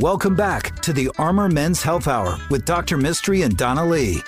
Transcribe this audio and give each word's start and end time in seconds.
Welcome 0.00 0.34
back 0.34 0.80
to 0.80 0.92
the 0.92 1.10
Armor 1.18 1.48
Men's 1.48 1.82
Health 1.82 2.08
Hour 2.08 2.38
with 2.50 2.64
Dr. 2.64 2.96
Mistry 2.96 3.44
and 3.44 3.56
Donna 3.56 3.84
Lee. 3.84 4.22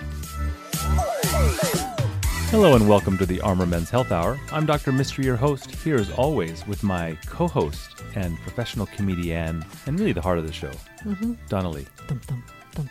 Hello 2.51 2.75
and 2.75 2.89
welcome 2.89 3.19
to 3.19 3.27
the 3.27 3.41
Armor 3.41 3.67
Men's 3.67 3.91
Health 3.91 4.13
Hour. 4.13 4.39
I'm 4.53 4.67
Dr. 4.67 4.93
Mistry, 4.93 5.25
your 5.25 5.37
host, 5.37 5.71
here 5.71 5.97
as 5.97 6.11
always 6.13 6.67
with 6.67 6.83
my 6.83 7.17
co-host 7.27 8.03
and 8.15 8.39
professional 8.41 8.87
comedian, 8.87 9.65
and 9.87 9.99
really 9.99 10.13
the 10.13 10.23
heart 10.23 10.39
of 10.39 10.47
the 10.47 10.53
show, 10.53 10.73
Mm-hmm. 11.05 11.35
Donna 11.49 11.71
Lee. 11.71 11.87
Dum, 12.07 12.21
dum, 12.27 12.43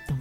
dum. 0.07 0.16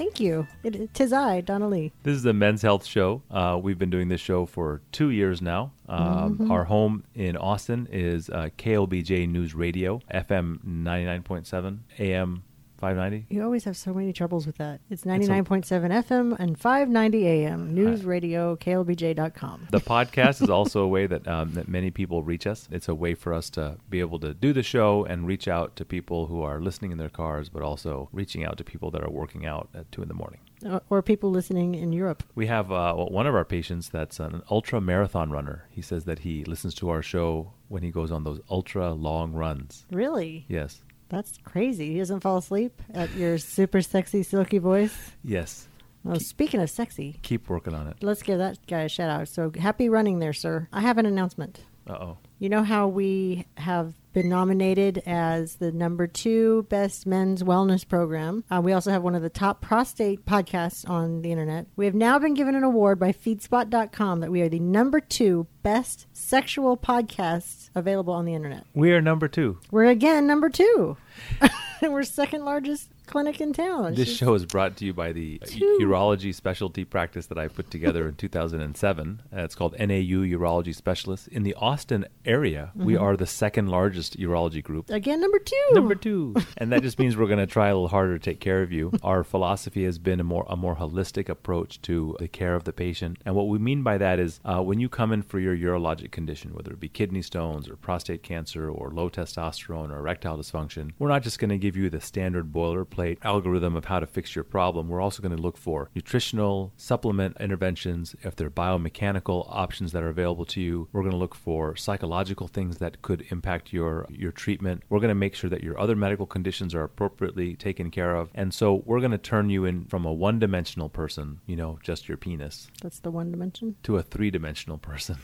Thank 0.00 0.18
you. 0.18 0.46
It, 0.64 0.94
tis 0.94 1.12
I, 1.12 1.42
Donna 1.42 1.68
Lee. 1.68 1.92
This 2.04 2.16
is 2.16 2.22
the 2.22 2.32
men's 2.32 2.62
health 2.62 2.86
show. 2.86 3.20
Uh, 3.30 3.60
we've 3.62 3.78
been 3.78 3.90
doing 3.90 4.08
this 4.08 4.22
show 4.22 4.46
for 4.46 4.80
two 4.92 5.10
years 5.10 5.42
now. 5.42 5.72
Um, 5.90 6.38
Mm-hmm. 6.38 6.50
Our 6.50 6.64
home 6.64 7.04
in 7.14 7.36
Austin 7.36 7.86
is 7.92 8.30
uh, 8.30 8.48
KLBJ 8.56 9.28
News 9.28 9.54
Radio, 9.54 10.00
FM 10.12 10.60
99.7, 10.64 11.78
AM 11.98 12.42
590. 12.80 13.26
You 13.34 13.44
always 13.44 13.64
have 13.64 13.76
so 13.76 13.92
many 13.94 14.12
troubles 14.12 14.46
with 14.46 14.56
that. 14.56 14.80
It's 14.90 15.04
a- 15.04 15.08
99.7 15.08 15.64
FM 16.04 16.36
and 16.38 16.58
590 16.58 17.26
AM. 17.26 17.74
News 17.74 18.04
Radio, 18.04 18.56
KLBJ.com. 18.56 19.68
The 19.70 19.80
podcast 19.80 20.42
is 20.42 20.50
also 20.58 20.82
a 20.82 20.88
way 20.88 21.06
that 21.06 21.26
um, 21.28 21.52
that 21.54 21.68
many 21.68 21.90
people 21.90 22.22
reach 22.22 22.46
us. 22.46 22.68
It's 22.70 22.88
a 22.88 22.94
way 22.94 23.14
for 23.14 23.32
us 23.34 23.50
to 23.50 23.76
be 23.88 24.00
able 24.00 24.18
to 24.20 24.34
do 24.34 24.52
the 24.52 24.62
show 24.62 25.04
and 25.04 25.26
reach 25.26 25.46
out 25.48 25.76
to 25.76 25.84
people 25.84 26.26
who 26.26 26.42
are 26.42 26.60
listening 26.60 26.92
in 26.92 26.98
their 26.98 27.08
cars, 27.08 27.48
but 27.48 27.62
also 27.62 28.08
reaching 28.12 28.44
out 28.44 28.56
to 28.58 28.64
people 28.64 28.90
that 28.92 29.02
are 29.02 29.10
working 29.10 29.46
out 29.46 29.68
at 29.74 29.90
two 29.92 30.02
in 30.02 30.08
the 30.08 30.14
morning. 30.14 30.40
Or- 30.64 30.82
Or 30.90 31.02
people 31.02 31.30
listening 31.30 31.74
in 31.74 31.92
Europe. 31.92 32.22
We 32.34 32.46
have 32.46 32.70
uh, 32.72 32.94
well, 32.96 33.08
one 33.08 33.26
of 33.26 33.34
our 33.34 33.44
patients 33.44 33.88
that's 33.90 34.20
an 34.20 34.42
ultra 34.50 34.80
marathon 34.80 35.30
runner. 35.30 35.66
He 35.70 35.82
says 35.82 36.04
that 36.04 36.20
he 36.20 36.44
listens 36.44 36.74
to 36.76 36.88
our 36.90 37.02
show 37.02 37.52
when 37.68 37.82
he 37.82 37.90
goes 37.90 38.10
on 38.10 38.24
those 38.24 38.40
ultra 38.50 38.92
long 38.92 39.32
runs. 39.32 39.86
Really? 39.90 40.44
Yes, 40.48 40.82
That's 41.10 41.36
crazy. 41.44 41.92
He 41.92 41.98
doesn't 41.98 42.20
fall 42.20 42.38
asleep 42.38 42.80
at 42.94 43.12
your 43.14 43.36
super 43.36 43.82
sexy, 43.82 44.22
silky 44.22 44.58
voice. 44.58 44.96
yes. 45.22 45.66
Well, 46.02 46.18
speaking 46.18 46.60
of 46.62 46.70
sexy, 46.70 47.18
Keep 47.20 47.50
working 47.50 47.74
on 47.74 47.86
it. 47.86 47.96
let's 48.00 48.22
give 48.22 48.38
that 48.38 48.56
guy 48.66 48.80
a 48.84 48.88
shout 48.88 49.10
out. 49.10 49.28
So 49.28 49.52
happy 49.58 49.90
running 49.90 50.18
there, 50.18 50.32
sir. 50.32 50.66
I 50.72 50.80
have 50.80 50.96
an 50.96 51.04
announcement. 51.04 51.64
Uh 51.86 51.92
oh. 51.92 52.18
You 52.40 52.48
know 52.48 52.62
how 52.64 52.88
we 52.88 53.44
have 53.58 53.92
been 54.14 54.30
nominated 54.30 55.02
as 55.04 55.56
the 55.56 55.70
number 55.70 56.06
two 56.06 56.62
best 56.70 57.06
men's 57.06 57.42
wellness 57.42 57.86
program? 57.86 58.44
Uh, 58.50 58.62
we 58.64 58.72
also 58.72 58.90
have 58.90 59.02
one 59.02 59.14
of 59.14 59.20
the 59.20 59.28
top 59.28 59.60
prostate 59.60 60.24
podcasts 60.24 60.88
on 60.88 61.20
the 61.20 61.32
internet. 61.32 61.66
We 61.76 61.84
have 61.84 61.94
now 61.94 62.18
been 62.18 62.32
given 62.32 62.54
an 62.54 62.64
award 62.64 62.98
by 62.98 63.12
feedspot.com 63.12 64.20
that 64.20 64.32
we 64.32 64.40
are 64.40 64.48
the 64.48 64.58
number 64.58 65.00
two 65.00 65.48
best 65.62 66.06
sexual 66.14 66.78
podcasts 66.78 67.68
available 67.74 68.14
on 68.14 68.24
the 68.24 68.32
internet. 68.34 68.64
We 68.72 68.92
are 68.92 69.02
number 69.02 69.28
two. 69.28 69.58
We're 69.70 69.84
again 69.84 70.26
number 70.26 70.48
two. 70.48 70.96
We're 71.82 72.02
second 72.02 72.44
largest 72.44 72.90
clinic 73.06 73.40
in 73.40 73.52
town. 73.54 73.94
This 73.94 74.08
just- 74.08 74.18
show 74.20 74.34
is 74.34 74.44
brought 74.44 74.76
to 74.76 74.84
you 74.84 74.92
by 74.92 75.12
the 75.12 75.38
Two. 75.46 75.78
urology 75.80 76.34
specialty 76.34 76.84
practice 76.84 77.26
that 77.26 77.38
I 77.38 77.48
put 77.48 77.70
together 77.70 78.06
in 78.06 78.16
2007. 78.16 79.22
Uh, 79.34 79.40
it's 79.40 79.54
called 79.54 79.74
NAU 79.78 80.22
Urology 80.26 80.74
Specialists. 80.74 81.26
In 81.26 81.42
the 81.42 81.54
Austin 81.54 82.04
area, 82.36 82.70
we 82.74 82.94
Mm-hmm. 82.94 83.02
are 83.04 83.16
the 83.16 83.26
second 83.44 83.66
largest 83.68 84.18
urology 84.18 84.62
group. 84.62 84.84
Again, 84.90 85.20
number 85.20 85.38
two. 85.38 85.66
Number 85.72 85.94
two, 85.94 86.34
and 86.58 86.70
that 86.72 86.82
just 86.82 86.98
means 86.98 87.16
we're 87.16 87.26
going 87.34 87.46
to 87.46 87.46
try 87.58 87.68
a 87.68 87.74
little 87.74 87.88
harder 87.96 88.18
to 88.18 88.24
take 88.30 88.40
care 88.40 88.62
of 88.62 88.70
you. 88.72 88.84
Our 89.02 89.22
philosophy 89.24 89.84
has 89.84 89.98
been 89.98 90.20
a 90.20 90.24
more 90.32 90.46
a 90.48 90.56
more 90.56 90.76
holistic 90.76 91.28
approach 91.28 91.72
to 91.88 92.16
the 92.18 92.28
care 92.28 92.54
of 92.54 92.64
the 92.64 92.72
patient, 92.72 93.18
and 93.24 93.34
what 93.34 93.48
we 93.48 93.58
mean 93.58 93.82
by 93.82 93.96
that 93.98 94.18
is 94.26 94.40
uh, 94.44 94.60
when 94.68 94.80
you 94.80 94.88
come 94.88 95.12
in 95.12 95.22
for 95.22 95.38
your 95.46 95.56
urologic 95.56 96.10
condition, 96.18 96.52
whether 96.54 96.72
it 96.72 96.80
be 96.80 96.88
kidney 96.88 97.22
stones 97.22 97.68
or 97.68 97.76
prostate 97.76 98.22
cancer 98.22 98.70
or 98.70 98.90
low 98.90 99.08
testosterone 99.10 99.90
or 99.90 99.98
erectile 99.98 100.38
dysfunction, 100.38 100.90
we're 100.98 101.08
not 101.14 101.22
just 101.22 101.38
going 101.38 101.50
to 101.56 101.58
give 101.66 101.76
you 101.76 101.90
the 101.90 102.00
standard 102.00 102.52
boilerplate 102.52 103.18
algorithm 103.22 103.74
of 103.76 103.84
how 103.86 103.98
to 104.00 104.06
fix 104.06 104.34
your 104.34 104.44
problem. 104.44 104.88
We're 104.88 105.00
also 105.06 105.22
going 105.22 105.36
to 105.36 105.42
look 105.42 105.56
for 105.56 105.90
nutritional 105.94 106.72
supplement 106.76 107.36
interventions, 107.40 108.14
if 108.22 108.34
there 108.36 108.46
are 108.46 108.50
biomechanical 108.50 109.46
options 109.48 109.92
that 109.92 110.02
are 110.02 110.08
available 110.08 110.44
to 110.46 110.60
you. 110.60 110.88
We're 110.92 111.02
going 111.02 111.12
to 111.18 111.24
look 111.24 111.34
for 111.34 111.76
psychological 111.76 112.19
things 112.24 112.78
that 112.78 113.02
could 113.02 113.26
impact 113.30 113.72
your 113.72 114.06
your 114.10 114.32
treatment. 114.32 114.82
We're 114.88 114.98
going 115.00 115.08
to 115.08 115.14
make 115.14 115.34
sure 115.34 115.50
that 115.50 115.62
your 115.62 115.78
other 115.78 115.96
medical 115.96 116.26
conditions 116.26 116.74
are 116.74 116.84
appropriately 116.84 117.54
taken 117.56 117.90
care 117.90 118.14
of. 118.14 118.30
And 118.34 118.52
so 118.52 118.82
we're 118.86 119.00
going 119.00 119.10
to 119.12 119.18
turn 119.18 119.50
you 119.50 119.64
in 119.64 119.84
from 119.86 120.04
a 120.04 120.12
one-dimensional 120.12 120.88
person, 120.88 121.40
you 121.46 121.56
know, 121.56 121.78
just 121.82 122.08
your 122.08 122.16
penis, 122.16 122.68
That's 122.82 123.00
the 123.00 123.10
one 123.10 123.30
dimension 123.30 123.76
to 123.84 123.96
a 123.96 124.02
three-dimensional 124.02 124.78
person 124.78 125.18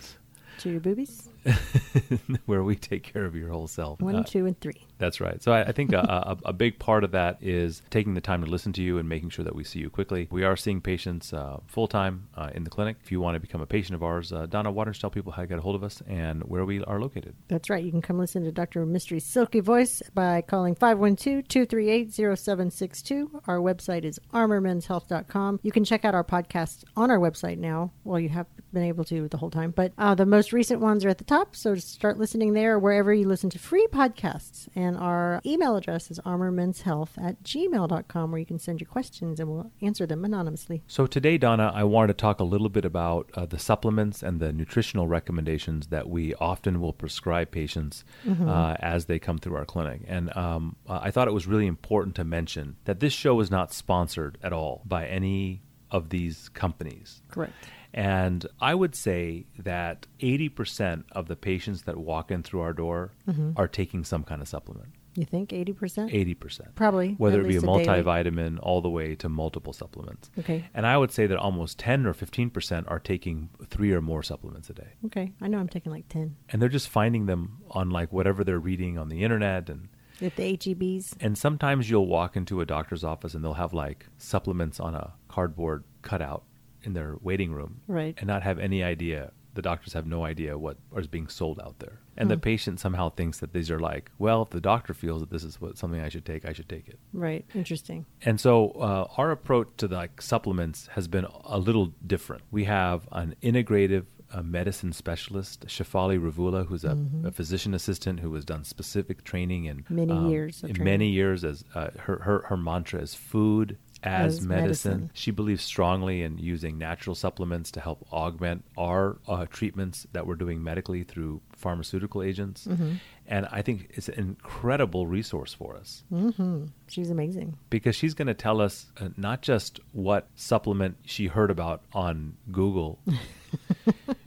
to 0.58 0.70
your 0.70 0.80
boobies. 0.80 1.28
where 2.46 2.62
we 2.62 2.76
take 2.76 3.02
care 3.02 3.24
of 3.24 3.34
your 3.34 3.50
whole 3.50 3.66
self. 3.66 4.00
One, 4.00 4.16
Uh, 4.16 4.24
two, 4.24 4.46
and 4.46 4.58
three. 4.60 4.86
That's 4.98 5.20
right. 5.20 5.42
So 5.42 5.52
I, 5.52 5.64
I 5.64 5.72
think 5.72 5.92
a, 5.92 5.98
a, 6.44 6.48
a 6.48 6.52
big 6.52 6.78
part 6.78 7.04
of 7.04 7.10
that 7.12 7.38
is 7.42 7.82
taking 7.90 8.14
the 8.14 8.20
time 8.20 8.42
to 8.44 8.50
listen 8.50 8.72
to 8.74 8.82
you 8.82 8.98
and 8.98 9.08
making 9.08 9.30
sure 9.30 9.44
that 9.44 9.54
we 9.54 9.64
see 9.64 9.78
you 9.78 9.90
quickly. 9.90 10.28
We 10.30 10.44
are 10.44 10.56
seeing 10.56 10.80
patients 10.80 11.32
uh, 11.32 11.58
full 11.66 11.88
time 11.88 12.28
uh, 12.34 12.50
in 12.54 12.64
the 12.64 12.70
clinic. 12.70 12.96
If 13.02 13.12
you 13.12 13.20
want 13.20 13.34
to 13.36 13.40
become 13.40 13.60
a 13.60 13.66
patient 13.66 13.94
of 13.94 14.02
ours, 14.02 14.32
uh, 14.32 14.46
Donna, 14.46 14.70
why 14.70 14.84
don't 14.84 14.96
you 14.96 15.00
tell 15.00 15.10
people 15.10 15.32
how 15.32 15.42
to 15.42 15.48
get 15.48 15.58
a 15.58 15.60
hold 15.60 15.76
of 15.76 15.84
us 15.84 16.02
and 16.06 16.42
where 16.44 16.64
we 16.64 16.82
are 16.84 17.00
located? 17.00 17.34
That's 17.48 17.68
right. 17.70 17.84
You 17.84 17.90
can 17.90 18.02
come 18.02 18.18
listen 18.18 18.44
to 18.44 18.52
Dr. 18.52 18.84
Mistry's 18.86 19.24
silky 19.24 19.60
voice 19.60 20.02
by 20.14 20.40
calling 20.42 20.74
512-238-0762. 20.74 23.42
Our 23.46 23.58
website 23.58 24.04
is 24.04 24.18
armormenshealth.com. 24.32 25.60
You 25.62 25.72
can 25.72 25.84
check 25.84 26.04
out 26.04 26.14
our 26.14 26.24
podcasts 26.24 26.84
on 26.96 27.10
our 27.10 27.18
website 27.18 27.58
now. 27.58 27.92
Well, 28.04 28.20
you 28.20 28.28
have 28.30 28.46
been 28.72 28.84
able 28.84 29.04
to 29.04 29.28
the 29.28 29.36
whole 29.36 29.50
time, 29.50 29.70
but 29.72 29.92
uh, 29.98 30.14
the 30.14 30.26
most 30.26 30.52
recent 30.52 30.80
ones 30.80 31.04
are 31.04 31.08
at 31.08 31.18
the 31.18 31.24
top. 31.24 31.35
So 31.52 31.74
start 31.76 32.18
listening 32.18 32.52
there 32.54 32.78
wherever 32.78 33.12
you 33.12 33.26
listen 33.26 33.50
to 33.50 33.58
free 33.58 33.86
podcasts. 33.92 34.68
And 34.74 34.96
our 34.96 35.40
email 35.44 35.76
address 35.76 36.10
is 36.10 36.18
armormenshealth 36.20 37.10
at 37.22 37.42
gmail.com 37.42 38.30
where 38.30 38.38
you 38.38 38.46
can 38.46 38.58
send 38.58 38.80
your 38.80 38.88
questions 38.88 39.38
and 39.38 39.50
we'll 39.50 39.70
answer 39.82 40.06
them 40.06 40.24
anonymously. 40.24 40.82
So 40.86 41.06
today, 41.06 41.36
Donna, 41.36 41.72
I 41.74 41.84
wanted 41.84 42.08
to 42.08 42.14
talk 42.14 42.40
a 42.40 42.44
little 42.44 42.68
bit 42.68 42.84
about 42.84 43.30
uh, 43.34 43.44
the 43.46 43.58
supplements 43.58 44.22
and 44.22 44.40
the 44.40 44.52
nutritional 44.52 45.08
recommendations 45.08 45.88
that 45.88 46.08
we 46.08 46.34
often 46.36 46.80
will 46.80 46.92
prescribe 46.92 47.50
patients 47.50 48.04
uh, 48.26 48.76
as 48.80 49.06
they 49.06 49.18
come 49.18 49.38
through 49.38 49.56
our 49.56 49.64
clinic. 49.64 50.02
And 50.06 50.34
um, 50.36 50.76
I 50.88 51.10
thought 51.10 51.28
it 51.28 51.34
was 51.34 51.46
really 51.46 51.66
important 51.66 52.16
to 52.16 52.24
mention 52.24 52.76
that 52.84 53.00
this 53.00 53.12
show 53.12 53.40
is 53.40 53.50
not 53.50 53.72
sponsored 53.72 54.38
at 54.42 54.52
all 54.52 54.82
by 54.86 55.06
any 55.06 55.62
of 55.90 56.10
these 56.10 56.48
companies. 56.50 57.22
Correct. 57.30 57.54
And 57.94 58.46
I 58.60 58.74
would 58.74 58.94
say 58.94 59.46
that 59.58 60.06
80% 60.20 61.04
of 61.12 61.28
the 61.28 61.36
patients 61.36 61.82
that 61.82 61.96
walk 61.96 62.30
in 62.30 62.42
through 62.42 62.60
our 62.60 62.74
door 62.74 63.12
mm-hmm. 63.26 63.52
are 63.56 63.68
taking 63.68 64.04
some 64.04 64.22
kind 64.22 64.42
of 64.42 64.48
supplement. 64.48 64.90
You 65.16 65.24
think 65.24 65.48
80%? 65.50 66.12
80%. 66.38 66.74
Probably, 66.74 67.14
Whether 67.16 67.40
it 67.40 67.48
be 67.48 67.56
a 67.56 67.60
least 67.60 67.64
a 67.64 67.68
multivitamin 67.68 68.58
all 68.62 68.82
the 68.82 68.90
way 68.90 69.14
to 69.16 69.28
multiple 69.28 69.72
supplements. 69.72 70.30
Okay. 70.38 70.68
And 70.74 70.86
I 70.86 70.98
would 70.98 71.10
say 71.10 71.26
that 71.26 71.38
almost 71.38 71.78
10 71.78 72.06
or 72.06 72.12
15% 72.12 72.84
are 72.90 72.98
taking 72.98 73.48
three 73.68 73.92
or 73.92 74.02
more 74.02 74.22
supplements 74.22 74.68
a 74.68 74.74
day. 74.74 74.88
Okay. 75.06 75.32
I 75.40 75.48
know 75.48 75.58
I'm 75.58 75.68
taking 75.68 75.90
like 75.90 76.08
10. 76.10 76.36
And 76.50 76.60
they're 76.60 76.68
just 76.68 76.88
finding 76.88 77.26
them 77.26 77.62
on 77.70 77.88
like 77.88 78.12
whatever 78.12 78.44
they're 78.44 78.58
reading 78.58 78.98
on 78.98 79.08
the 79.08 79.22
internet 79.22 79.70
and 79.70 79.88
At 80.20 80.36
the 80.36 80.56
HEBs. 80.56 81.14
and 81.20 81.38
sometimes 81.38 81.88
you'll 81.88 82.06
walk 82.06 82.36
into 82.36 82.60
a 82.60 82.66
doctor's 82.66 83.04
office 83.04 83.32
and 83.32 83.42
they'll 83.42 83.54
have 83.54 83.72
like 83.72 84.06
supplements 84.18 84.80
on 84.80 84.94
a 84.94 85.14
cardboard 85.36 85.84
cutout 86.10 86.42
in 86.86 86.92
their 86.94 87.12
waiting 87.28 87.52
room 87.58 87.72
Right. 87.98 88.14
and 88.18 88.26
not 88.26 88.42
have 88.48 88.58
any 88.68 88.80
idea 88.94 89.20
the 89.58 89.62
doctors 89.70 89.92
have 89.98 90.06
no 90.16 90.20
idea 90.32 90.50
what 90.66 90.76
is 90.96 91.06
being 91.16 91.28
sold 91.28 91.58
out 91.66 91.76
there 91.84 91.96
and 92.18 92.30
the 92.30 92.36
patient 92.52 92.76
somehow 92.80 93.06
thinks 93.10 93.36
that 93.40 93.52
these 93.56 93.70
are 93.74 93.78
like 93.90 94.04
well 94.26 94.40
if 94.42 94.50
the 94.50 94.60
doctor 94.72 94.92
feels 94.94 95.20
that 95.22 95.30
this 95.34 95.44
is 95.50 95.54
what 95.62 95.76
something 95.80 96.00
i 96.00 96.10
should 96.12 96.24
take 96.32 96.42
i 96.50 96.52
should 96.56 96.68
take 96.76 96.86
it 96.88 96.98
Right. 97.26 97.44
Interesting. 97.54 98.00
and 98.28 98.36
so 98.46 98.52
uh, 98.88 99.04
our 99.20 99.30
approach 99.38 99.68
to 99.80 99.86
like 100.02 100.14
supplements 100.22 100.78
has 100.96 101.06
been 101.08 101.26
a 101.56 101.58
little 101.68 101.86
different 102.14 102.42
we 102.58 102.64
have 102.64 102.98
an 103.22 103.28
integrative 103.42 104.04
uh, 104.36 104.42
medicine 104.58 104.92
specialist 104.92 105.56
shafali 105.74 106.18
ravula 106.26 106.60
who's 106.68 106.84
a, 106.92 106.94
a 107.24 107.30
physician 107.38 107.72
assistant 107.80 108.20
who 108.22 108.30
has 108.38 108.44
done 108.52 108.62
specific 108.64 109.18
training 109.30 109.62
and 109.70 109.78
Mm-hmm. 109.84 110.00
um, 110.00 110.08
Many 110.08 110.30
years 110.34 110.54
of 110.62 110.70
in 110.70 110.74
training. 110.76 110.92
many 110.92 111.08
years 111.20 111.44
as 111.50 111.56
uh, 111.74 111.90
her, 112.06 112.16
her 112.26 112.36
her 112.48 112.56
mantra 112.70 113.00
is 113.06 113.12
food 113.32 113.68
as, 114.02 114.38
As 114.38 114.46
medicine. 114.46 114.90
medicine. 114.92 115.10
She 115.14 115.30
believes 115.30 115.62
strongly 115.64 116.22
in 116.22 116.38
using 116.38 116.78
natural 116.78 117.14
supplements 117.14 117.70
to 117.72 117.80
help 117.80 118.06
augment 118.12 118.64
our 118.76 119.18
uh, 119.26 119.46
treatments 119.50 120.06
that 120.12 120.26
we're 120.26 120.34
doing 120.36 120.62
medically 120.62 121.02
through 121.02 121.40
pharmaceutical 121.52 122.22
agents. 122.22 122.66
Mm-hmm. 122.66 122.92
And 123.26 123.46
I 123.50 123.62
think 123.62 123.88
it's 123.94 124.08
an 124.08 124.18
incredible 124.18 125.06
resource 125.08 125.52
for 125.52 125.74
us 125.76 126.04
hmm 126.10 126.66
She's 126.86 127.10
amazing. 127.10 127.56
because 127.70 127.96
she's 127.96 128.14
going 128.14 128.28
to 128.28 128.34
tell 128.34 128.60
us 128.60 128.86
uh, 129.00 129.08
not 129.16 129.42
just 129.42 129.80
what 129.92 130.28
supplement 130.36 130.98
she 131.04 131.26
heard 131.26 131.50
about 131.50 131.82
on 131.92 132.36
Google. 132.52 133.00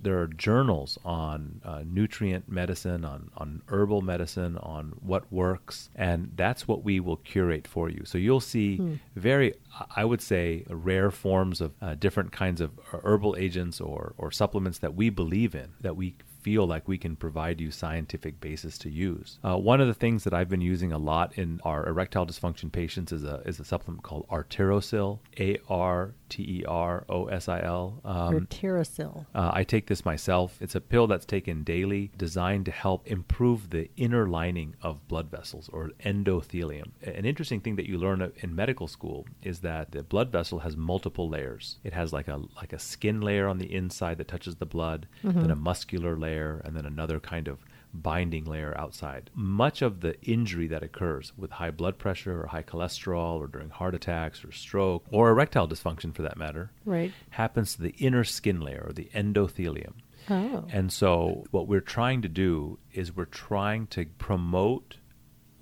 There 0.01 0.19
are 0.21 0.27
journals 0.27 0.97
on 1.03 1.61
uh, 1.63 1.83
nutrient 1.85 2.49
medicine, 2.49 3.03
on, 3.03 3.31
on 3.35 3.61
herbal 3.67 4.01
medicine, 4.01 4.57
on 4.57 4.93
what 5.01 5.31
works, 5.31 5.89
and 5.95 6.31
that's 6.35 6.67
what 6.67 6.83
we 6.83 6.99
will 6.99 7.17
curate 7.17 7.67
for 7.67 7.89
you. 7.89 8.03
So 8.05 8.17
you'll 8.17 8.39
see 8.39 8.99
very, 9.15 9.53
I 9.95 10.05
would 10.05 10.21
say, 10.21 10.65
rare 10.69 11.11
forms 11.11 11.61
of 11.61 11.71
uh, 11.81 11.95
different 11.95 12.31
kinds 12.31 12.61
of 12.61 12.71
herbal 12.91 13.35
agents 13.37 13.81
or, 13.81 14.13
or 14.17 14.31
supplements 14.31 14.79
that 14.79 14.95
we 14.95 15.09
believe 15.09 15.53
in, 15.55 15.69
that 15.81 15.95
we 15.95 16.15
feel 16.41 16.65
like 16.65 16.87
we 16.87 16.97
can 16.97 17.17
provide 17.17 17.59
you 17.59 17.69
scientific 17.69 18.39
basis 18.39 18.77
to 18.77 18.89
use. 18.89 19.39
Uh, 19.43 19.57
one 19.57 19.81
of 19.81 19.87
the 19.87 19.93
things 19.93 20.23
that 20.23 20.33
I've 20.33 20.47
been 20.47 20.61
using 20.61 20.93
a 20.93 20.97
lot 20.97 21.37
in 21.37 21.59
our 21.65 21.85
erectile 21.85 22.25
dysfunction 22.25 22.71
patients 22.71 23.11
is 23.11 23.25
a 23.25 23.41
is 23.45 23.59
a 23.59 23.65
supplement 23.65 24.03
called 24.03 24.25
Arterosil, 24.29 25.19
A 25.37 25.57
R 25.67 26.13
T 26.29 26.43
E 26.43 26.65
R 26.65 27.05
O 27.09 27.25
S 27.27 27.47
I 27.49 27.61
L. 27.61 27.99
or 28.29 28.39
Tirasil. 28.41 29.25
Uh, 29.33 29.51
I 29.53 29.63
take 29.63 29.87
this 29.87 30.05
myself. 30.05 30.57
It's 30.61 30.75
a 30.75 30.81
pill 30.81 31.07
that's 31.07 31.25
taken 31.25 31.63
daily, 31.63 32.11
designed 32.17 32.65
to 32.65 32.71
help 32.71 33.07
improve 33.07 33.69
the 33.71 33.89
inner 33.97 34.27
lining 34.27 34.75
of 34.81 35.07
blood 35.07 35.29
vessels 35.29 35.69
or 35.73 35.91
endothelium. 36.05 36.91
An 37.03 37.25
interesting 37.25 37.61
thing 37.61 37.75
that 37.77 37.87
you 37.87 37.97
learn 37.97 38.31
in 38.37 38.55
medical 38.55 38.87
school 38.87 39.25
is 39.41 39.59
that 39.59 39.91
the 39.91 40.03
blood 40.03 40.31
vessel 40.31 40.59
has 40.59 40.75
multiple 40.77 41.29
layers. 41.29 41.77
It 41.83 41.93
has 41.93 42.13
like 42.13 42.27
a 42.27 42.41
like 42.55 42.73
a 42.73 42.79
skin 42.79 43.21
layer 43.21 43.47
on 43.47 43.57
the 43.57 43.73
inside 43.73 44.17
that 44.17 44.27
touches 44.27 44.55
the 44.55 44.65
blood, 44.65 45.07
then 45.23 45.51
a 45.51 45.55
muscular 45.55 46.15
layer, 46.17 46.61
and 46.65 46.75
then 46.75 46.85
another 46.85 47.19
kind 47.19 47.47
of 47.47 47.59
binding 47.93 48.45
layer 48.45 48.75
outside. 48.77 49.29
Much 49.33 49.81
of 49.81 50.01
the 50.01 50.19
injury 50.21 50.67
that 50.67 50.83
occurs 50.83 51.33
with 51.37 51.51
high 51.51 51.71
blood 51.71 51.97
pressure 51.97 52.43
or 52.43 52.47
high 52.47 52.63
cholesterol 52.63 53.39
or 53.39 53.47
during 53.47 53.69
heart 53.69 53.95
attacks 53.95 54.43
or 54.45 54.51
stroke 54.51 55.05
or 55.11 55.29
erectile 55.29 55.67
dysfunction 55.67 56.13
for 56.13 56.21
that 56.21 56.37
matter 56.37 56.71
Right. 56.85 57.11
happens 57.31 57.75
to 57.75 57.81
the 57.81 57.95
inner 57.97 58.23
skin 58.23 58.61
layer 58.61 58.85
or 58.87 58.93
the 58.93 59.09
endothelium. 59.13 59.93
Oh. 60.29 60.65
And 60.71 60.91
so, 60.93 61.45
what 61.51 61.67
we're 61.67 61.79
trying 61.79 62.21
to 62.21 62.29
do 62.29 62.77
is 62.93 63.15
we're 63.15 63.25
trying 63.25 63.87
to 63.87 64.05
promote 64.17 64.97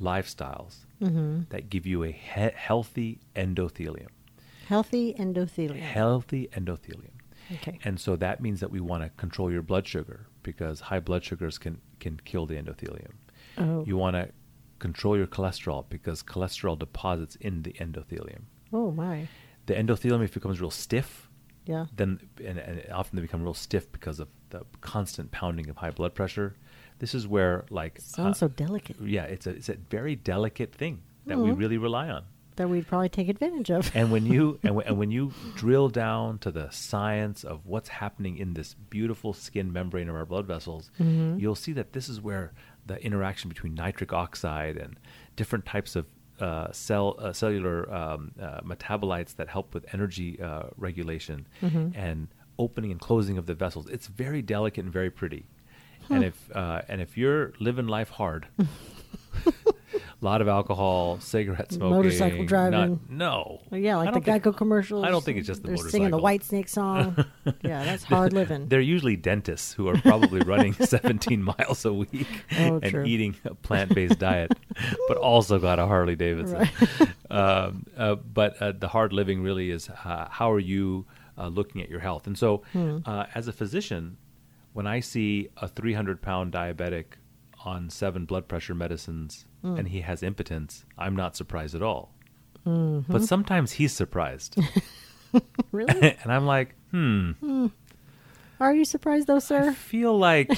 lifestyles 0.01 0.85
mm-hmm. 1.01 1.43
that 1.49 1.69
give 1.69 1.85
you 1.85 2.03
a 2.03 2.11
he- 2.11 2.51
healthy 2.55 3.19
endothelium. 3.35 4.07
Healthy 4.67 5.13
endothelium. 5.13 5.79
Healthy 5.79 6.49
endothelium. 6.53 7.11
Okay. 7.55 7.79
And 7.83 7.99
so 7.99 8.15
that 8.17 8.41
means 8.41 8.59
that 8.59 8.71
we 8.71 8.79
want 8.79 9.03
to 9.03 9.09
control 9.09 9.51
your 9.51 9.61
blood 9.61 9.87
sugar 9.87 10.27
because 10.43 10.79
high 10.81 10.99
blood 10.99 11.23
sugars 11.23 11.57
can, 11.57 11.79
can 11.99 12.19
kill 12.25 12.45
the 12.45 12.55
endothelium. 12.55 13.13
Oh. 13.57 13.83
You 13.85 13.97
want 13.97 14.15
to 14.15 14.29
control 14.79 15.17
your 15.17 15.27
cholesterol 15.27 15.85
because 15.89 16.21
cholesterol 16.23 16.77
deposits 16.77 17.35
in 17.37 17.63
the 17.63 17.73
endothelium. 17.73 18.41
Oh 18.73 18.91
my. 18.91 19.27
The 19.65 19.73
endothelium, 19.75 20.23
if 20.23 20.31
it 20.31 20.33
becomes 20.35 20.59
real 20.61 20.71
stiff, 20.71 21.29
Yeah. 21.65 21.85
then 21.95 22.19
and, 22.45 22.59
and 22.59 22.85
often 22.91 23.15
they 23.15 23.21
become 23.21 23.41
real 23.43 23.53
stiff 23.53 23.91
because 23.91 24.19
of 24.19 24.27
the 24.49 24.61
constant 24.81 25.31
pounding 25.31 25.69
of 25.69 25.77
high 25.77 25.91
blood 25.91 26.13
pressure. 26.15 26.55
This 26.99 27.13
is 27.13 27.27
where 27.27 27.65
like 27.69 27.99
Sounds 27.99 28.37
uh, 28.37 28.39
so 28.39 28.47
delicate 28.47 28.95
yeah, 29.01 29.23
it's 29.23 29.45
a 29.47 29.51
it's 29.51 29.69
a 29.69 29.75
very 29.89 30.15
delicate 30.15 30.73
thing 30.73 31.01
that 31.25 31.37
we 31.37 31.49
Mhm. 31.49 31.57
really 31.57 31.77
rely 31.77 32.09
on. 32.09 32.23
That 32.57 32.69
we'd 32.69 32.85
probably 32.87 33.09
take 33.09 33.29
advantage 33.29 33.71
of. 33.71 33.89
And 33.95 34.11
when 34.11 34.25
you 34.25 34.59
and, 34.63 34.75
when- 34.75 34.85
and 34.87 34.97
when 34.97 35.09
you 35.11 35.31
drill 35.55 35.89
down 35.89 36.37
to 36.39 36.51
the 36.51 36.69
science 36.69 37.43
of 37.43 37.65
what's 37.65 37.89
happening 37.89 38.37
in 38.37 38.53
this 38.53 38.75
beautiful 38.89 39.33
skin 39.33 39.71
membrane 39.73 40.09
of 40.09 40.15
our 40.15 40.25
blood 40.25 40.45
vessels, 40.45 40.91
Mm-hmm. 40.99 41.39
you'll 41.39 41.55
see 41.55 41.73
that 41.73 41.93
this 41.93 42.09
is 42.09 42.19
where 42.21 42.51
the 42.85 43.01
interaction 43.03 43.49
between 43.49 43.73
nitric 43.73 44.13
oxide 44.13 44.77
and 44.77 44.97
different 45.35 45.65
types 45.65 45.95
of 45.95 46.05
uh, 46.39 46.71
cell 46.71 47.15
uh, 47.19 47.33
cellular 47.33 47.91
um, 47.93 48.31
uh, 48.39 48.61
metabolites 48.61 49.35
that 49.37 49.49
help 49.49 49.73
with 49.73 49.85
energy 49.93 50.39
uh, 50.41 50.63
regulation 50.77 51.47
Mm-hmm. 51.63 51.89
and 51.97 52.27
opening 52.59 52.91
and 52.91 52.99
closing 52.99 53.37
of 53.37 53.45
the 53.45 53.53
vessels. 53.53 53.87
It's 53.87 54.07
very 54.07 54.41
delicate 54.41 54.83
and 54.83 54.91
very 54.93 55.11
pretty. 55.11 55.47
And 56.09 56.23
if 56.23 56.49
uh, 56.55 56.81
and 56.87 57.01
if 57.01 57.17
you're 57.17 57.53
living 57.59 57.87
life 57.87 58.09
hard, 58.09 58.47
a 60.19 60.25
lot 60.25 60.41
of 60.41 60.47
alcohol, 60.47 61.19
cigarette 61.19 61.71
smoking, 61.71 61.95
Motorcycle 61.95 62.37
not- 62.39 62.47
driving. 62.47 62.99
no, 63.07 63.61
Well, 63.69 63.79
yeah, 63.79 63.97
like 63.97 64.13
the 64.15 64.19
think- 64.21 64.43
Geico 64.43 64.55
commercials. 64.57 65.05
I 65.05 65.09
don't 65.09 65.23
think 65.23 65.37
it's 65.37 65.45
just 65.47 65.61
the 65.61 65.67
They're 65.69 65.77
singing 65.77 66.09
the. 66.09 66.17
Whitesnake 66.19 66.67
song. 66.69 67.23
yeah, 67.61 67.83
that's 67.85 68.03
hard 68.03 68.33
living. 68.33 68.67
They're 68.67 68.81
usually 68.81 69.15
dentists 69.15 69.73
who 69.73 69.87
are 69.89 69.97
probably 69.97 70.39
running 70.41 70.73
17 70.79 71.43
miles 71.43 71.85
a 71.85 71.93
week 71.93 72.27
Oh, 72.57 72.79
and 72.81 72.83
true. 72.83 73.05
eating 73.05 73.35
a 73.45 73.53
plant-based 73.53 74.17
diet, 74.17 74.57
but 75.07 75.17
also 75.17 75.59
got 75.59 75.77
a 75.77 75.85
Harley 75.85 76.15
Davidson. 76.15 76.67
um, 77.29 77.85
uh, 77.95 78.15
but 78.15 78.59
uh, 78.61 78.71
the 78.71 78.87
hard 78.87 79.13
living 79.13 79.41
really 79.43 79.69
is 79.69 79.87
uh, 79.89 80.27
how 80.31 80.51
are 80.51 80.59
you 80.59 81.05
uh, 81.37 81.47
looking 81.47 81.81
at 81.83 81.89
your 81.89 81.99
health? 81.99 82.25
And 82.25 82.35
so, 82.37 82.63
Hmm. 82.73 82.97
uh, 83.05 83.25
as 83.35 83.47
a 83.47 83.53
physician, 83.53 84.17
when 84.73 84.87
I 84.87 84.99
see 84.99 85.49
a 85.57 85.67
300-pound 85.67 86.51
diabetic 86.51 87.05
on 87.67 87.89
seven 87.89 88.25
blood 88.25 88.47
pressure 88.47 88.75
medicines 88.75 89.45
Hmm. 89.61 89.75
and 89.77 89.87
he 89.87 90.01
has 90.01 90.21
impotence, 90.23 90.85
I'm 90.97 91.15
not 91.15 91.35
surprised 91.35 91.73
at 91.75 91.81
all. 91.81 92.13
Mm-hmm. 92.65 93.11
But 93.11 93.23
sometimes 93.23 93.73
he's 93.73 93.91
surprised, 93.93 94.55
really? 95.71 96.15
and 96.23 96.31
I'm 96.31 96.45
like, 96.45 96.75
hmm. 96.91 97.67
Are 98.59 98.73
you 98.75 98.85
surprised 98.85 99.27
though, 99.27 99.39
sir? 99.39 99.69
I 99.69 99.73
feel 99.73 100.17
like 100.17 100.49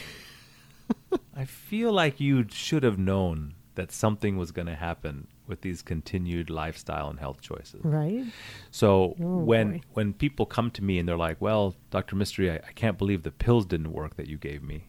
I 1.36 1.46
feel 1.46 1.92
like 1.94 2.20
you 2.20 2.46
should 2.50 2.84
have 2.84 2.98
known 2.98 3.54
that 3.76 3.92
something 3.92 4.38
was 4.38 4.52
going 4.52 4.68
to 4.68 4.76
happen 4.76 5.28
with 5.48 5.62
these 5.62 5.82
continued 5.82 6.50
lifestyle 6.50 7.10
and 7.10 7.20
health 7.20 7.42
choices. 7.42 7.82
Right. 7.84 8.26
So 8.72 9.16
Oh, 9.22 9.38
when 9.52 9.72
boy. 9.72 9.82
when 9.94 10.14
people 10.14 10.46
come 10.46 10.70
to 10.72 10.84
me 10.84 11.00
and 11.00 11.08
they're 11.08 11.18
like, 11.30 11.40
"Well, 11.42 11.76
Doctor 11.90 12.16
Mistry, 12.16 12.52
I, 12.52 12.56
I 12.68 12.72
can't 12.74 12.98
believe 12.98 13.24
the 13.24 13.32
pills 13.32 13.66
didn't 13.66 13.92
work 13.92 14.16
that 14.18 14.28
you 14.28 14.38
gave 14.38 14.62
me," 14.64 14.86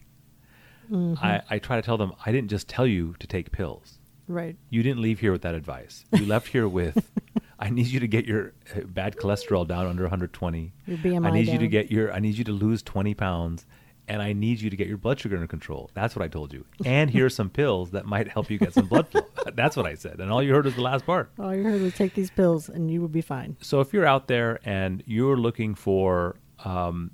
Mm-hmm. 0.91 1.23
I, 1.23 1.41
I 1.49 1.59
try 1.59 1.77
to 1.77 1.81
tell 1.81 1.97
them, 1.97 2.13
"I 2.25 2.31
didn't 2.31 2.49
just 2.49 2.67
tell 2.67 2.85
you 2.85 3.15
to 3.19 3.27
take 3.27 3.51
pills. 3.51 3.99
Right. 4.27 4.55
You 4.69 4.83
didn't 4.83 5.01
leave 5.01 5.19
here 5.19 5.31
with 5.31 5.41
that 5.43 5.55
advice. 5.55 6.05
You 6.11 6.25
left 6.25 6.47
here 6.47 6.67
with." 6.67 7.09
I 7.61 7.69
need 7.69 7.87
you 7.87 7.99
to 7.99 8.07
get 8.07 8.25
your 8.25 8.53
uh, 8.75 8.81
bad 8.85 9.17
cholesterol 9.17 9.67
down 9.67 9.85
under 9.85 10.01
120. 10.01 10.73
Your 10.87 10.97
BMI 10.97 11.27
I 11.27 11.31
need 11.31 11.47
you 11.47 11.59
to 11.59 11.67
get 11.67 11.91
your. 11.91 12.11
I 12.11 12.19
need 12.19 12.35
you 12.35 12.43
to 12.45 12.51
lose 12.51 12.81
20 12.81 13.13
pounds, 13.13 13.67
and 14.07 14.19
I 14.19 14.33
need 14.33 14.59
you 14.59 14.71
to 14.71 14.75
get 14.75 14.87
your 14.87 14.97
blood 14.97 15.19
sugar 15.19 15.35
under 15.35 15.47
control. 15.47 15.91
That's 15.93 16.15
what 16.15 16.25
I 16.25 16.27
told 16.27 16.53
you. 16.53 16.65
And 16.83 17.09
here 17.09 17.27
are 17.27 17.29
some 17.29 17.49
pills 17.61 17.91
that 17.91 18.05
might 18.05 18.27
help 18.27 18.49
you 18.49 18.57
get 18.57 18.73
some 18.73 18.87
blood 18.87 19.07
flow. 19.09 19.21
That's 19.53 19.77
what 19.77 19.85
I 19.85 19.93
said. 19.93 20.19
And 20.19 20.31
all 20.31 20.41
you 20.41 20.53
heard 20.53 20.65
was 20.65 20.75
the 20.75 20.81
last 20.81 21.05
part. 21.05 21.31
All 21.37 21.55
you 21.55 21.63
heard 21.63 21.81
was 21.81 21.93
take 21.93 22.15
these 22.15 22.31
pills 22.31 22.67
and 22.67 22.89
you 22.89 22.99
would 23.01 23.11
be 23.11 23.21
fine. 23.21 23.57
So 23.61 23.79
if 23.79 23.93
you're 23.93 24.07
out 24.07 24.27
there 24.27 24.59
and 24.65 25.03
you're 25.05 25.37
looking 25.37 25.75
for, 25.75 26.37
um, 26.65 27.11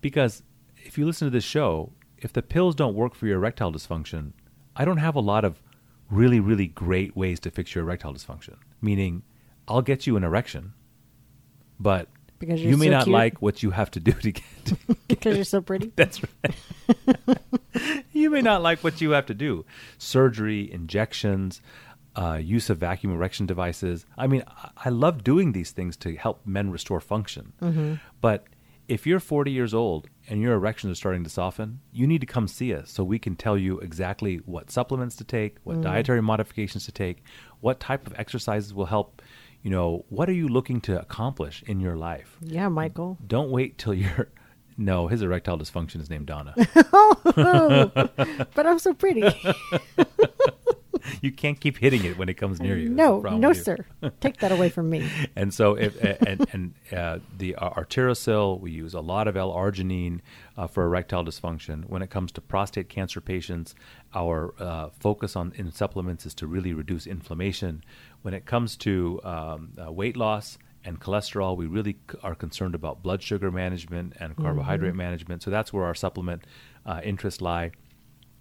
because 0.00 0.42
if 0.78 0.98
you 0.98 1.06
listen 1.06 1.26
to 1.26 1.30
this 1.30 1.44
show, 1.44 1.92
if 2.24 2.32
the 2.32 2.42
pills 2.42 2.74
don't 2.74 2.94
work 2.94 3.14
for 3.14 3.26
your 3.26 3.36
erectile 3.36 3.72
dysfunction, 3.72 4.32
I 4.76 4.84
don't 4.84 4.98
have 4.98 5.14
a 5.16 5.20
lot 5.20 5.44
of 5.44 5.62
really, 6.10 6.40
really 6.40 6.66
great 6.66 7.16
ways 7.16 7.40
to 7.40 7.50
fix 7.50 7.74
your 7.74 7.82
erectile 7.84 8.14
dysfunction. 8.14 8.56
Meaning, 8.80 9.22
I'll 9.68 9.82
get 9.82 10.06
you 10.06 10.16
an 10.16 10.24
erection, 10.24 10.72
but 11.78 12.08
Because 12.38 12.62
you're 12.62 12.76
may 12.76 12.86
so 12.86 12.90
not 12.92 13.04
cute? 13.04 13.14
like 13.14 13.42
what 13.42 13.62
you 13.62 13.70
have 13.70 13.90
to 13.92 14.00
do 14.00 14.12
to 14.12 14.32
get. 14.32 14.44
To 14.66 14.76
Because 15.08 15.36
you're 15.36 15.44
so 15.44 15.60
pretty. 15.60 15.92
that's 15.96 16.20
right. 16.22 17.38
you 18.12 18.30
may 18.30 18.40
not 18.42 18.62
like 18.62 18.82
what 18.82 19.00
you 19.00 19.10
have 19.10 19.26
to 19.26 19.34
do. 19.34 19.64
Surgery, 19.98 20.70
injections, 20.72 21.60
uh, 22.16 22.40
use 22.42 22.70
of 22.70 22.78
vacuum 22.78 23.12
erection 23.12 23.46
devices. 23.46 24.06
I 24.18 24.26
mean, 24.26 24.42
I, 24.48 24.70
I 24.86 24.88
love 24.88 25.22
doing 25.22 25.52
these 25.52 25.70
things 25.70 25.96
to 25.98 26.16
help 26.16 26.44
men 26.46 26.70
restore 26.70 27.00
function. 27.00 27.52
Mm-hmm. 27.62 27.94
But 28.20 28.44
if 28.90 29.06
you're 29.06 29.20
40 29.20 29.50
years 29.52 29.72
old 29.72 30.08
and 30.28 30.40
your 30.42 30.54
erections 30.54 30.90
are 30.92 30.96
starting 30.96 31.22
to 31.24 31.30
soften, 31.30 31.80
you 31.92 32.06
need 32.06 32.20
to 32.20 32.26
come 32.26 32.48
see 32.48 32.74
us 32.74 32.90
so 32.90 33.04
we 33.04 33.18
can 33.20 33.36
tell 33.36 33.56
you 33.56 33.78
exactly 33.78 34.36
what 34.46 34.70
supplements 34.70 35.14
to 35.16 35.24
take, 35.24 35.56
what 35.62 35.76
Mm. 35.78 35.82
dietary 35.82 36.20
modifications 36.20 36.84
to 36.86 36.92
take, 36.92 37.22
what 37.60 37.78
type 37.78 38.06
of 38.06 38.14
exercises 38.18 38.74
will 38.74 38.86
help. 38.86 39.22
You 39.62 39.70
know, 39.70 40.04
what 40.08 40.28
are 40.28 40.32
you 40.42 40.48
looking 40.48 40.80
to 40.82 41.00
accomplish 41.00 41.62
in 41.66 41.78
your 41.80 41.94
life? 41.96 42.36
Yeah, 42.40 42.68
Michael. 42.68 43.16
Don't 43.26 43.50
wait 43.50 43.78
till 43.78 43.94
you're. 43.94 44.28
No, 44.78 45.08
his 45.08 45.20
erectile 45.20 45.58
dysfunction 45.58 46.00
is 46.00 46.08
named 46.08 46.24
Donna. 46.26 46.54
oh, 46.94 47.90
But 48.54 48.64
I'm 48.66 48.78
so 48.78 48.94
pretty. 48.94 49.22
you 51.22 51.32
can't 51.32 51.60
keep 51.60 51.78
hitting 51.78 52.04
it 52.04 52.18
when 52.18 52.28
it 52.28 52.34
comes 52.34 52.60
near 52.60 52.76
you. 52.76 52.88
No, 52.88 53.20
no, 53.20 53.52
sir. 53.52 53.84
Take 54.20 54.38
that 54.38 54.52
away 54.52 54.68
from 54.68 54.88
me. 54.88 55.08
And 55.36 55.52
so, 55.52 55.74
if 55.74 55.96
and 56.02 56.46
and 56.52 56.74
uh, 56.92 57.18
the 57.36 57.54
uh, 57.56 58.54
we 58.60 58.70
use 58.70 58.94
a 58.94 59.00
lot 59.00 59.28
of 59.28 59.36
L-arginine 59.36 60.20
uh, 60.56 60.66
for 60.66 60.84
erectile 60.84 61.24
dysfunction. 61.24 61.84
When 61.88 62.02
it 62.02 62.10
comes 62.10 62.32
to 62.32 62.40
prostate 62.40 62.88
cancer 62.88 63.20
patients, 63.20 63.74
our 64.14 64.54
uh, 64.58 64.90
focus 64.98 65.36
on 65.36 65.52
in 65.56 65.70
supplements 65.72 66.26
is 66.26 66.34
to 66.34 66.46
really 66.46 66.72
reduce 66.72 67.06
inflammation. 67.06 67.82
When 68.22 68.34
it 68.34 68.46
comes 68.46 68.76
to 68.78 69.20
um, 69.24 69.72
uh, 69.82 69.90
weight 69.92 70.16
loss 70.16 70.58
and 70.84 71.00
cholesterol, 71.00 71.56
we 71.56 71.66
really 71.66 71.96
c- 72.10 72.18
are 72.22 72.34
concerned 72.34 72.74
about 72.74 73.02
blood 73.02 73.22
sugar 73.22 73.50
management 73.50 74.14
and 74.18 74.36
carbohydrate 74.36 74.94
management. 74.94 75.42
So 75.42 75.50
that's 75.50 75.72
where 75.72 75.84
our 75.84 75.94
supplement 75.94 76.44
uh, 76.86 77.00
interests 77.04 77.40
lie. 77.40 77.72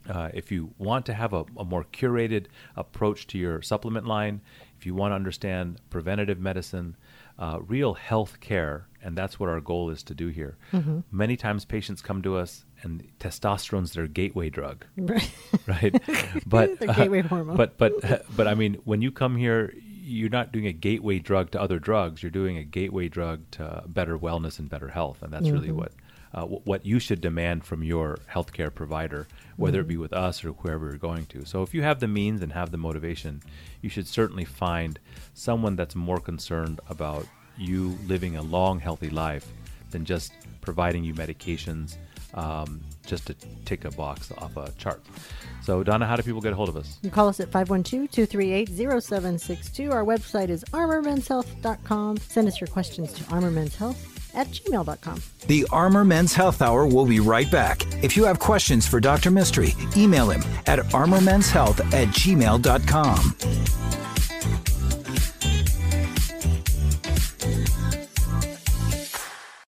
Uh, 0.09 0.29
if 0.33 0.51
you 0.51 0.73
want 0.77 1.05
to 1.05 1.13
have 1.13 1.33
a, 1.33 1.45
a 1.57 1.63
more 1.63 1.83
curated 1.93 2.47
approach 2.75 3.27
to 3.27 3.37
your 3.37 3.61
supplement 3.61 4.07
line, 4.07 4.41
if 4.77 4.85
you 4.85 4.95
want 4.95 5.11
to 5.11 5.15
understand 5.15 5.79
preventative 5.89 6.39
medicine, 6.39 6.95
uh, 7.37 7.59
real 7.67 7.93
health 7.93 8.39
care, 8.39 8.87
and 9.03 9.15
that's 9.17 9.39
what 9.39 9.47
our 9.49 9.61
goal 9.61 9.89
is 9.89 10.01
to 10.03 10.13
do 10.13 10.27
here. 10.27 10.57
Mm-hmm. 10.73 10.99
Many 11.11 11.37
times 11.37 11.63
patients 11.63 12.01
come 12.01 12.21
to 12.23 12.35
us 12.37 12.65
and 12.81 13.07
testosterone's 13.19 13.93
their 13.93 14.07
gateway 14.07 14.49
drug, 14.49 14.85
Right. 14.97 15.31
right? 15.67 16.01
but 16.45 16.79
Their 16.79 16.93
gateway 16.93 17.21
hormone. 17.21 17.55
But 17.55 17.77
but 17.77 18.25
but 18.35 18.47
I 18.47 18.55
mean, 18.55 18.75
when 18.83 19.01
you 19.01 19.11
come 19.11 19.37
here, 19.37 19.73
you're 20.01 20.29
not 20.29 20.51
doing 20.51 20.65
a 20.65 20.73
gateway 20.73 21.19
drug 21.19 21.51
to 21.51 21.61
other 21.61 21.77
drugs. 21.77 22.23
You're 22.23 22.31
doing 22.31 22.57
a 22.57 22.63
gateway 22.63 23.09
drug 23.09 23.41
to 23.51 23.83
better 23.87 24.17
wellness 24.17 24.57
and 24.59 24.67
better 24.69 24.87
health, 24.89 25.21
and 25.21 25.31
that's 25.31 25.49
really 25.49 25.71
what 25.71 25.91
uh, 26.33 26.41
w- 26.41 26.61
what 26.63 26.85
you 26.85 26.99
should 26.99 27.21
demand 27.21 27.65
from 27.65 27.83
your 27.83 28.19
healthcare 28.31 28.73
provider, 28.73 29.27
whether 29.57 29.81
it 29.81 29.87
be 29.87 29.97
with 29.97 30.13
us 30.13 30.45
or 30.45 30.53
whoever 30.53 30.87
you're 30.87 30.97
going 30.97 31.25
to. 31.27 31.45
So 31.45 31.63
if 31.63 31.73
you 31.73 31.81
have 31.81 31.99
the 31.99 32.07
means 32.07 32.41
and 32.41 32.53
have 32.53 32.71
the 32.71 32.77
motivation, 32.77 33.41
you 33.81 33.89
should 33.89 34.07
certainly 34.07 34.45
find 34.45 34.99
someone 35.33 35.75
that's 35.75 35.95
more 35.95 36.19
concerned 36.19 36.79
about 36.89 37.25
you 37.57 37.97
living 38.07 38.35
a 38.35 38.41
long, 38.41 38.79
healthy 38.79 39.09
life 39.09 39.47
than 39.91 40.05
just 40.05 40.31
providing 40.61 41.03
you 41.03 41.13
medications 41.13 41.97
um, 42.35 42.81
just 43.05 43.27
to 43.27 43.35
tick 43.65 43.83
a 43.85 43.91
box 43.91 44.31
off 44.37 44.55
a 44.55 44.71
chart. 44.77 45.03
So, 45.63 45.83
Donna, 45.83 46.05
how 46.05 46.15
do 46.15 46.23
people 46.23 46.41
get 46.41 46.53
a 46.53 46.55
hold 46.55 46.69
of 46.69 46.77
us? 46.77 46.99
You 47.01 47.09
call 47.09 47.27
us 47.27 47.39
at 47.39 47.49
512-238-0762. 47.49 49.91
Our 49.91 50.03
website 50.03 50.49
is 50.49 50.63
armormenshealth.com. 50.65 52.17
Send 52.17 52.47
us 52.47 52.61
your 52.61 52.67
questions 52.67 53.11
to 53.13 53.23
armormenshealth 53.25 54.18
at 54.33 54.47
gmail.com. 54.47 55.21
The 55.47 55.65
Armor 55.71 56.05
Men's 56.05 56.33
Health 56.33 56.61
Hour 56.61 56.85
will 56.85 57.05
be 57.05 57.19
right 57.19 57.49
back. 57.51 57.81
If 58.03 58.15
you 58.15 58.25
have 58.25 58.39
questions 58.39 58.87
for 58.87 58.99
Dr. 58.99 59.31
Mistry, 59.31 59.75
email 59.97 60.29
him 60.29 60.43
at 60.67 60.79
armormenshealth 60.79 61.79
at 61.93 62.07
gmail.com. 62.09 64.08